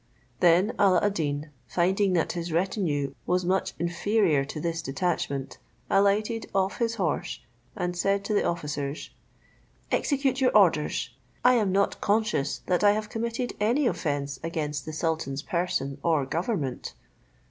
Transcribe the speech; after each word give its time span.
Then 0.39 0.73
Alla 0.79 0.99
ad 1.03 1.13
Deen, 1.13 1.51
finding 1.67 2.13
that 2.13 2.31
his 2.31 2.51
retinue 2.51 3.13
was 3.27 3.45
much 3.45 3.75
interior 3.77 4.43
to 4.43 4.59
this 4.59 4.81
detachment, 4.81 5.59
alighted 5.91 6.49
off 6.55 6.79
his 6.79 6.95
horse, 6.95 7.39
and 7.75 7.95
said 7.95 8.25
to 8.25 8.33
the 8.33 8.43
officers, 8.43 9.11
"Execute 9.91 10.41
your 10.41 10.57
orders; 10.57 11.11
I 11.45 11.53
am 11.53 11.71
not 11.71 12.01
conscious 12.01 12.61
that 12.65 12.83
I 12.83 12.93
have 12.93 13.09
committed 13.09 13.53
any 13.59 13.85
offence 13.85 14.39
against 14.41 14.85
the 14.87 14.91
sultan's 14.93 15.43
person 15.43 15.99
or 16.01 16.25
government." 16.25 16.95